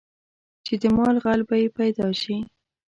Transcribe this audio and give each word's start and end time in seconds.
چې 0.65 0.73
د 0.81 0.83
مال 0.97 1.15
غل 1.23 1.41
به 1.47 1.55
یې 1.61 1.67
پیدا 1.77 2.07
شي. 2.21 2.37